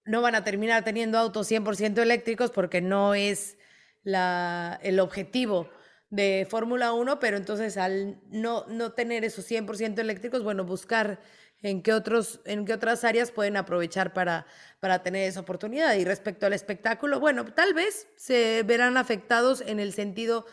no 0.03 0.21
van 0.21 0.35
a 0.35 0.43
terminar 0.43 0.83
teniendo 0.83 1.17
autos 1.17 1.49
100% 1.49 2.01
eléctricos 2.01 2.51
porque 2.51 2.81
no 2.81 3.15
es 3.15 3.57
la, 4.03 4.77
el 4.83 4.99
objetivo 4.99 5.69
de 6.09 6.45
Fórmula 6.49 6.91
1, 6.91 7.19
pero 7.19 7.37
entonces 7.37 7.77
al 7.77 8.19
no, 8.29 8.65
no 8.67 8.91
tener 8.91 9.23
esos 9.23 9.49
100% 9.49 9.99
eléctricos, 9.99 10.43
bueno, 10.43 10.65
buscar 10.65 11.21
en 11.63 11.81
qué, 11.81 11.93
otros, 11.93 12.41
en 12.45 12.65
qué 12.65 12.73
otras 12.73 13.05
áreas 13.05 13.31
pueden 13.31 13.55
aprovechar 13.57 14.13
para, 14.13 14.45
para 14.81 15.01
tener 15.01 15.27
esa 15.27 15.39
oportunidad. 15.39 15.95
Y 15.95 16.03
respecto 16.03 16.45
al 16.45 16.53
espectáculo, 16.53 17.19
bueno, 17.21 17.45
tal 17.45 17.73
vez 17.73 18.07
se 18.17 18.63
verán 18.63 18.97
afectados 18.97 19.61
en 19.61 19.79
el 19.79 19.93
sentido, 19.93 20.45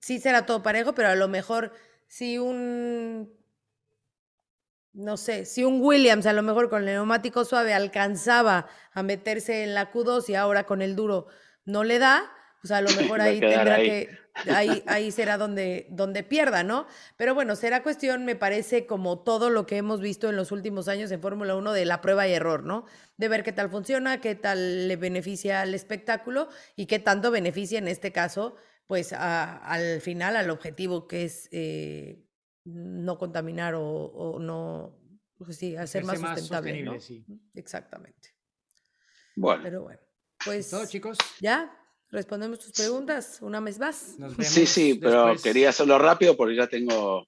sí 0.00 0.18
será 0.18 0.44
todo 0.44 0.62
parejo, 0.62 0.94
pero 0.94 1.08
a 1.08 1.14
lo 1.14 1.28
mejor 1.28 1.72
si 2.08 2.38
un, 2.38 3.32
no 4.92 5.16
sé, 5.16 5.46
si 5.46 5.62
un 5.64 5.80
Williams 5.80 6.26
a 6.26 6.32
lo 6.32 6.42
mejor 6.42 6.68
con 6.68 6.80
el 6.80 6.86
neumático 6.86 7.44
suave 7.44 7.72
alcanzaba 7.72 8.68
a 8.92 9.02
meterse 9.04 9.62
en 9.62 9.74
la 9.74 9.92
Q2 9.92 10.28
y 10.28 10.34
ahora 10.34 10.64
con 10.64 10.82
el 10.82 10.96
duro 10.96 11.28
no 11.64 11.84
le 11.84 12.00
da, 12.00 12.30
pues 12.62 12.70
a 12.70 12.80
lo 12.80 12.90
mejor 12.96 13.20
ahí 13.20 13.40
tendrá 13.40 13.74
ahí. 13.74 13.86
que, 13.88 14.18
ahí, 14.54 14.82
ahí 14.86 15.10
será 15.10 15.36
donde, 15.36 15.86
donde 15.90 16.22
pierda, 16.22 16.62
¿no? 16.62 16.86
Pero 17.16 17.34
bueno, 17.34 17.54
será 17.56 17.82
cuestión, 17.82 18.24
me 18.24 18.36
parece, 18.36 18.86
como 18.86 19.18
todo 19.20 19.50
lo 19.50 19.66
que 19.66 19.76
hemos 19.76 20.00
visto 20.00 20.30
en 20.30 20.36
los 20.36 20.52
últimos 20.52 20.88
años 20.88 21.10
en 21.10 21.20
Fórmula 21.20 21.54
1 21.56 21.72
de 21.72 21.84
la 21.84 22.00
prueba 22.00 22.26
y 22.26 22.32
error, 22.32 22.62
¿no? 22.64 22.86
De 23.16 23.28
ver 23.28 23.42
qué 23.42 23.52
tal 23.52 23.68
funciona, 23.68 24.20
qué 24.20 24.34
tal 24.34 24.88
le 24.88 24.96
beneficia 24.96 25.60
al 25.60 25.74
espectáculo 25.74 26.48
y 26.76 26.86
qué 26.86 26.98
tanto 26.98 27.30
beneficia 27.30 27.78
en 27.78 27.88
este 27.88 28.12
caso, 28.12 28.56
pues 28.86 29.12
a- 29.12 29.56
al 29.58 30.00
final 30.00 30.36
al 30.36 30.48
objetivo 30.50 31.06
que 31.08 31.24
es 31.24 31.48
eh, 31.52 32.24
no 32.64 33.18
contaminar 33.18 33.74
o, 33.74 33.82
o 33.84 34.38
no, 34.38 34.98
pues 35.36 35.56
sí, 35.56 35.74
hacer 35.76 36.04
más 36.04 36.20
más 36.20 36.38
sustentable, 36.38 37.00
sí. 37.00 37.24
Exactamente. 37.54 38.34
Bueno, 39.34 39.62
Pero 39.62 39.82
bueno, 39.82 40.00
pues 40.44 40.70
Todo, 40.70 40.86
chicos. 40.86 41.18
ya 41.40 41.76
respondemos 42.12 42.58
tus 42.60 42.70
preguntas 42.72 43.38
una 43.40 43.58
vez 43.60 43.78
más. 43.78 44.14
Nos 44.18 44.34
sí, 44.46 44.66
sí, 44.66 44.94
pero 45.00 45.22
después. 45.26 45.42
quería 45.42 45.70
hacerlo 45.70 45.98
rápido 45.98 46.36
porque 46.36 46.54
ya 46.54 46.66
tengo 46.66 47.26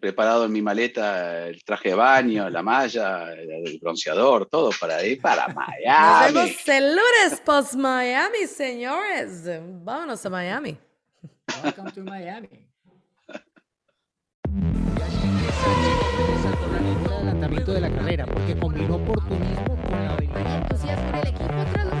preparado 0.00 0.44
en 0.44 0.52
mi 0.52 0.62
maleta 0.62 1.48
el 1.48 1.64
traje 1.64 1.88
de 1.88 1.94
baño, 1.96 2.48
la 2.48 2.62
malla, 2.62 3.32
el 3.32 3.78
bronceador, 3.80 4.46
todo 4.46 4.70
para 4.80 5.04
ir 5.04 5.20
para 5.20 5.48
Nos 5.48 5.56
Miami. 5.56 6.32
vemos 6.34 6.68
el 6.68 6.90
lunes 6.90 7.40
post 7.44 7.74
Miami, 7.74 8.46
señores. 8.46 9.42
Vámonos 9.82 10.24
a 10.24 10.30
Miami. 10.30 10.78
Welcome 11.64 11.90
to 11.92 12.02
Miami. 12.04 12.48
Empieza 15.22 16.56
con 16.60 16.72
la 16.72 16.80
lengua 16.80 17.08
de 17.10 17.16
adelantamiento 17.16 17.72
de 17.72 17.80
la 17.80 17.90
carrera, 17.90 18.26
porque 18.26 18.56
combinó 18.58 18.96
oportunismo 18.96 19.76
con 19.82 19.92
la 19.92 20.12
habilidad. 20.14 20.62
entusiasmo 20.62 21.10
del 21.18 21.26
equipo 21.28 21.64
tras 21.72 21.86
los 21.86 21.94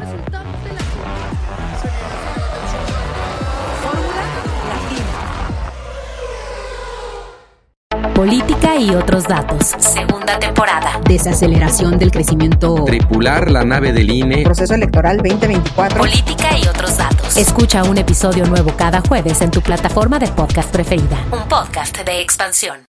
Política 8.20 8.76
y 8.76 8.90
otros 8.90 9.24
datos. 9.24 9.74
Segunda 9.78 10.38
temporada. 10.38 11.00
desaceleración 11.08 11.98
del 11.98 12.10
crecimiento, 12.10 12.84
Tripular 12.84 13.50
la 13.50 13.64
nave 13.64 13.94
del 13.94 14.10
INE. 14.12 14.42
proceso 14.42 14.74
electoral 14.74 15.16
2024. 15.16 15.98
Política 16.00 16.48
y 16.62 16.68
otros 16.68 16.98
datos. 16.98 17.38
Escucha 17.38 17.82
un 17.84 17.96
episodio 17.96 18.44
nuevo 18.44 18.74
cada 18.76 19.00
jueves 19.00 19.40
en 19.40 19.50
tu 19.50 19.62
plataforma 19.62 20.18
de 20.18 20.26
podcast 20.28 20.70
preferida. 20.70 21.16
Un 21.32 21.48
podcast 21.48 21.96
de 22.04 22.20
expansión. 22.20 22.89